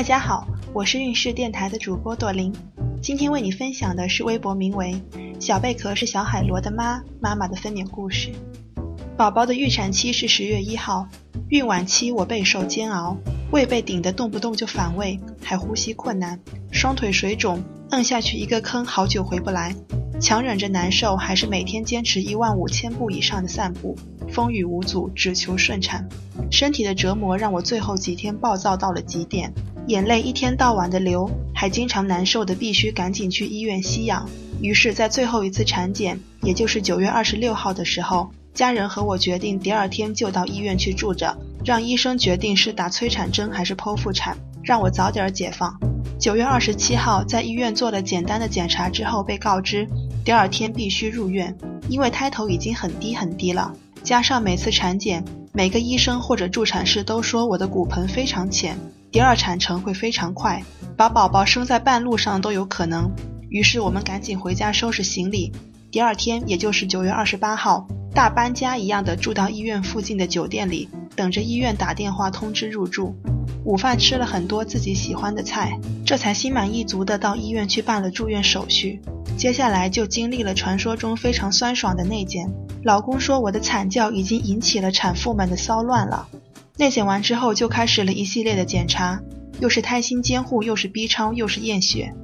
[0.00, 2.50] 大家好，我是运势电台的主播朵琳，
[3.02, 4.98] 今天为你分享的是微博名为
[5.38, 8.30] “小贝壳是小海螺的妈”妈妈的分娩故事。
[9.14, 11.06] 宝宝的预产期是十月一号，
[11.50, 13.14] 孕晚期我备受煎熬，
[13.52, 16.40] 胃被顶得动不动就反胃，还呼吸困难，
[16.72, 19.76] 双腿水肿，摁下去一个坑，好久回不来。
[20.18, 23.94] 强忍着难受，还是每天坚持一万五千步以上的散步，
[24.30, 26.08] 风雨无阻，只求顺产。
[26.50, 29.52] 身体的折磨让我最后几天暴躁到了极点，
[29.86, 34.28] 眼泪一天到晚的流，还经常难受的必须赶紧去医院吸氧。
[34.60, 45.78] 于是，在最后一次产检，也就是九月二十六号的时候，家人和我决定第二天就到医院去住着，让医生决定是打催产针还是剖腹产，让我早点解放。
[46.18, 49.88] 九月二十七号，在医院做了简单的检查之后，被告知
[50.24, 51.56] 第二天必须入院，
[51.88, 58.76] 因为胎头已经很低很低了，加上每次产检，每个医生或者助产士都说我的骨盆非常浅，
[59.12, 60.62] 第二产程会非常快，
[60.96, 63.10] 把宝宝生在半路上都有可能。
[63.48, 65.52] 于是我们赶紧回家收拾行李，
[65.90, 73.16] 第二天，也就是九月二十八号，大搬家一样的住到医院附近的酒店里，等着医院打电话通知入住。
[73.64, 79.02] 午饭吃了很多自己喜欢的菜，这才心满意足的到医院去办了住院手续。
[79.36, 82.48] 接下来就经历了传说中非常酸爽的内检。
[82.84, 86.28] 老公说我的惨叫已经引起了产妇们的骚乱了。
[86.80, 89.20] 内检完之后就开始了一系列的检查，
[89.60, 92.14] 又是胎心监护，又是 B 超，又是验血。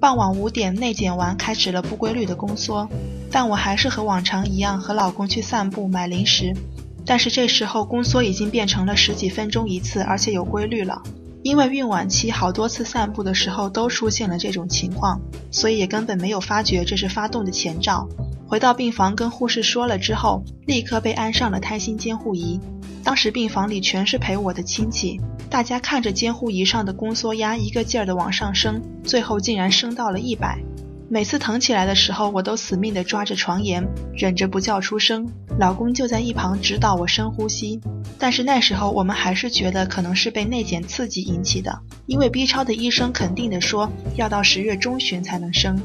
[0.00, 2.88] 傍晚五点内检完，开始了不规律的宫缩，
[3.30, 6.54] 但我还是和往常一样和老公去散步买零食。
[7.04, 11.02] 但是这时候宫缩已经变成了十几分钟一次，而且有规律了。
[11.42, 15.20] 因为孕晚期好多次散步的时候都出现了这种情况，
[15.50, 18.08] 所以也根本没有发觉这是发动的前兆。
[18.48, 22.58] 回到病房跟护士说了之后，立刻被安上了胎心监护仪。
[23.06, 30.58] 当时病房里全是陪我的亲戚，大家看着监护仪上的宫缩压一个劲儿的往上升，最后竟然升到了一百。
[31.08, 35.24] 每次疼起来的时候，我都死命地抓着床沿，忍着不叫出声。
[35.56, 37.80] 老公就在一旁指导我深呼吸。
[38.18, 45.80] 但是那时候我们还是觉得可能是被内检刺激引起的，因为 B 超的医生肯定地说要到十月中旬才能生。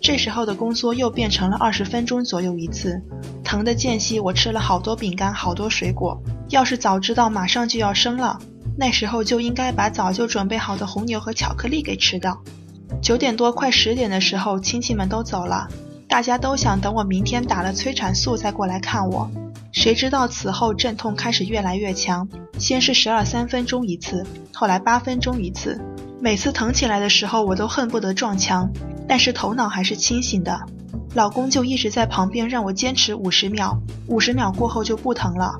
[0.00, 3.02] 这时候的宫缩又变成了二十分钟左右一次，
[3.42, 6.22] 疼的间隙我吃了好多饼干，好多水果。
[6.50, 8.38] 要是早知道马上就要生了，
[8.76, 12.42] 那时候就应该把早就准备好的红牛和巧克力给吃掉。
[13.00, 15.68] 九点多快十点的时候，亲戚们都走了，
[16.08, 19.30] 大家都想等我明天打了催产素再过来看我。
[19.72, 22.28] 谁知道此后阵痛开始越来越强，
[22.58, 25.80] 先是十二三分钟一次，后来八分钟一次。
[26.20, 28.68] 每次疼起来的时候，我都恨不得撞墙，
[29.06, 30.60] 但是头脑还是清醒的。
[31.14, 33.78] 老公就一直在旁边让我坚持五十秒，
[34.08, 35.56] 五十秒过后就不疼了，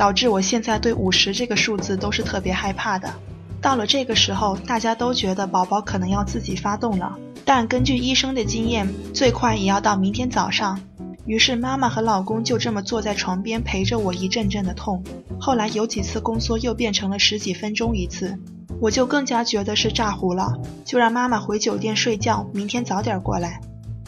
[0.00, 3.12] 导致我现在对五十这个数字都是特别害怕的。
[3.60, 10.80] 到了这个时候，大家都觉得宝宝可能要自己发动了，但根据医生的经验，最快也要到明天早上。
[11.26, 15.04] 于是妈妈和老公就这么坐在床边陪着我一阵阵的痛。
[15.38, 18.38] 后来有几次宫缩又变成了十几分钟一次，
[18.80, 23.60] 我就更加觉得是炸糊了，就让妈妈回酒店睡觉，明天早点过来。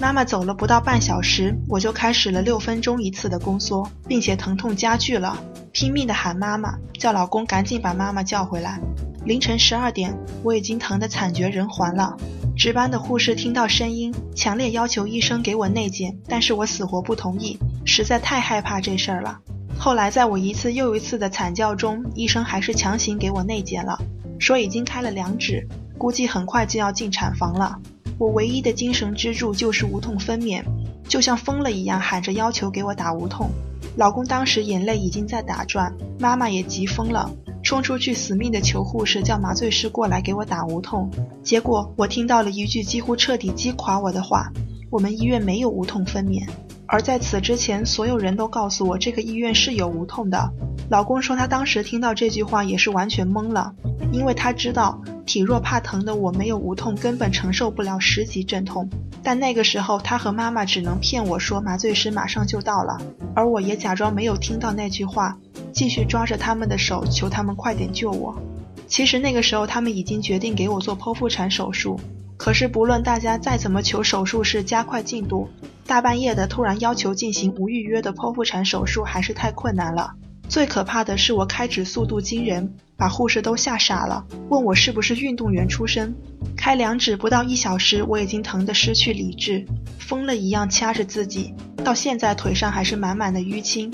[0.03, 5.39] 妈妈走了不到半小时，我就开始了六分钟一次的宫缩，并且疼痛加剧了，
[5.71, 8.81] 拼命的喊妈妈，叫老公赶紧把妈妈叫回来。
[9.25, 12.17] 凌晨十二点，我已经疼得惨绝人寰了。
[12.57, 19.39] 值班的护士听到声音，强烈要求医生给我内检，但是我死活不同意，实在太害怕这事儿了。
[19.79, 23.97] 后来在我一次又一次的惨叫中，医生还是强行给我内检了，
[24.41, 25.65] 说已经开了两指，
[25.97, 27.79] 估计很快就要进产房了。
[28.23, 30.63] 我唯一的精神支柱就是无痛分娩，
[31.09, 33.51] 就像疯了一样喊着要求给我打无痛。
[33.97, 37.29] 老公当时眼泪已经在打转，妈妈也急疯了。
[37.65, 41.11] 冲出去死命的求护士，叫麻醉师过来给我打无痛。
[41.43, 44.53] 结果我听到了一句几乎彻底击垮我的话：
[44.89, 46.47] 我们医院没有无痛分娩。
[46.87, 50.49] 而在此之前，所有人都告诉我这个医院是有无痛的。
[50.89, 53.75] 老公说他当时听到这句话也是完全懵了，
[54.13, 58.89] 因为他知道体弱怕疼的我没有无痛，根本承受不了十级阵痛。
[59.23, 63.01] 但那个时候他和妈妈只能骗我说麻醉师马上就到了，
[63.35, 65.39] 而我也假装没有听到那句话。
[65.73, 68.37] 继续抓着他们的手，求他们快点救我。
[68.89, 71.99] 其实那个时候，他们已经决定给我做剖腹产手术。
[72.37, 75.49] 可是不论大家再怎么求手术室加快进度，
[75.87, 80.15] 大半夜的突然要求进行无预约的剖腹产手术，还是太困难了。
[80.53, 86.15] 最可怕的是，我开指速度惊人，把护士都吓傻了，问我是不是运动员出身。
[86.55, 89.65] 开两指不到一小时，我已经疼得失去理智，
[89.99, 93.91] 疯了一样掐着自己，到现在腿上还是满满的淤青。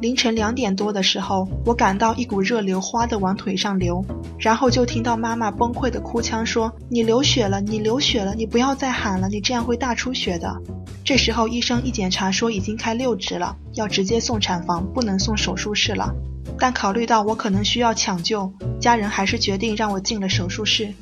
[0.00, 4.04] 凌晨两点多的时候，我感到一股热流哗的往腿上流，
[4.36, 10.60] 然后就听到妈妈崩溃的哭腔说：“你流血了，你流血了，你不要再喊了，你这样会大出血的。”
[11.04, 16.14] 这时候医生一检查说已经开六指了，要直接送产房，不能送手术室了。
[16.58, 20.92] 但考虑到我可能需要抢救，家人还是决定让我进了手术室。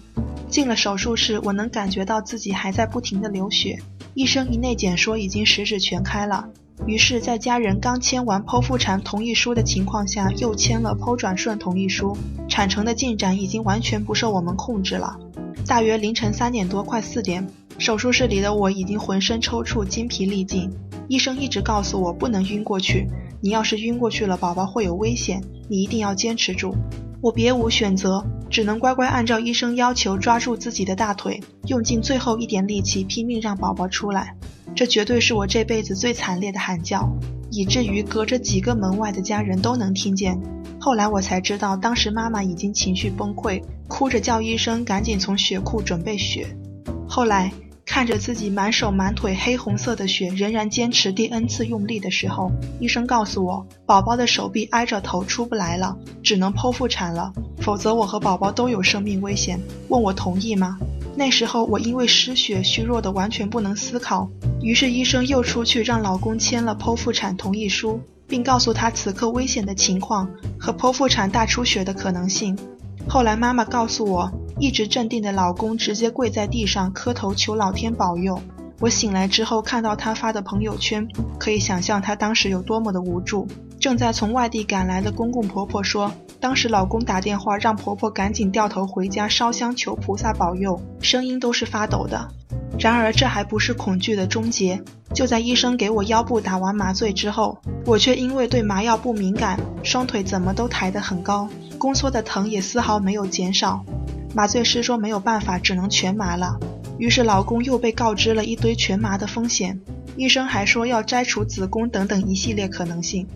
[0.48, 3.78] 进了手术室，我能感觉到自己还在不停的流血。
[4.14, 6.48] 医生一内检说已经十指全开了。
[6.86, 12.16] 于是，在家人刚签完剖腹产同意书的情况下，又签了剖转顺同意书。
[12.48, 15.18] 产程的进展已经完全不受我们控制了。
[15.68, 20.70] 大约凌晨三点多，快四点，手术室里的我已经浑身抽搐、精疲力尽。
[21.08, 23.06] 医生一直告诉我不能晕过去，
[23.42, 26.74] 你要是晕过去了，宝宝会有危险，你一定要坚持住。
[27.20, 34.34] 我别无选择，只能乖乖按照医生要求抓住自己的大腿，用尽最后一点力气，拼命让宝宝出来。
[34.74, 37.06] 这绝对是我这辈子最惨烈的喊叫，
[37.50, 40.40] 以至于隔着几个门外的家人都能听见。
[40.80, 46.46] 后来我才知道，当时妈妈已经情绪崩溃，哭着叫医生赶紧从血库准备血。
[47.08, 47.50] 后来
[47.84, 57.32] 看着自己满手满腿黑红色的血，仍然坚持第 N 次用力的时候，医生告诉我，宝宝的手臂挨着头出不来了，只能剖腹产了，
[57.62, 59.58] 否则我和宝宝都有生命危险。
[59.88, 60.78] 问我同意吗？
[61.16, 64.28] 那时候我因为失血虚弱的完全不能思考，
[64.60, 67.98] 于是医生又出去让老公签了剖腹产同意书，
[68.28, 70.28] 并告诉他此刻危险的情况
[70.60, 72.56] 和剖腹产大出血的可能性。
[73.08, 78.40] 后来妈妈告诉我，一直镇定的老公直接跪在地上磕头求老天保佑。
[78.80, 81.08] 我醒来之后看到他发的朋友圈，
[81.38, 83.48] 可以想象他当时有多么的无助。
[83.80, 86.12] 正在从外地赶来的公公婆婆说。
[86.40, 92.28] 当时老公打电话让婆婆赶紧掉头回家烧香求菩萨保佑，声音都是发抖的。
[92.76, 94.82] 然而这还不是恐惧的终结。
[95.14, 101.48] 就在医生给我腰部打完麻醉之后，我却因为对麻药不敏感，双腿怎么都抬得很高，
[101.78, 103.84] 宫缩的疼也丝毫没有减少。
[104.34, 106.58] 麻醉师说没有办法，只能全麻了。
[106.98, 109.80] 于是老公又被告知了一堆全麻的风险，
[110.16, 113.26] 医生还说要摘除子宫等等一系列可能性。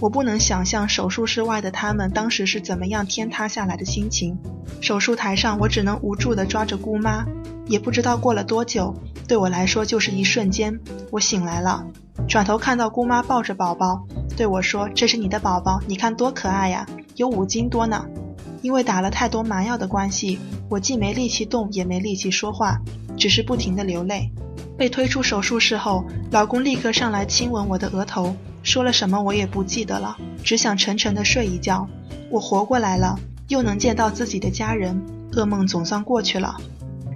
[0.00, 4.36] 我不能想象手术室外的他们当时是怎么样天塌下来的心情。
[4.80, 7.24] 手术台上，我只能无助地抓着姑妈，
[7.66, 8.94] 也不知道过了多久，
[9.28, 10.78] 对我来说就是一瞬间，
[11.10, 11.86] 我醒来了，
[12.28, 14.04] 转头看到姑妈抱着宝宝，
[14.36, 16.86] 对我说：“这是你的宝宝，你看多可爱呀，
[17.16, 18.04] 有五斤多呢。”
[18.62, 20.38] 因为打了太多麻药的关系，
[20.68, 22.78] 我既没力气动，也没力气说话，
[23.16, 24.30] 只是不停地流泪。
[24.78, 28.36] 被推出手术室后，老公立刻上来亲吻我的额头。
[28.62, 31.88] 说了什么我也不记得了，只想沉沉的睡一觉。
[32.30, 33.18] 我活过来了，
[33.48, 36.56] 又能见到自己的家人，噩梦总算过去了。